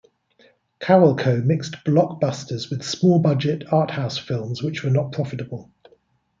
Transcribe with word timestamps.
Carolco 0.79 1.43
mixed 1.45 1.83
blockbusters 1.85 2.71
with 2.71 2.81
small-budget 2.81 3.67
arthouse 3.67 4.19
films 4.19 4.63
which 4.63 4.83
were 4.83 4.89
not 4.89 5.11
profitable. 5.11 5.71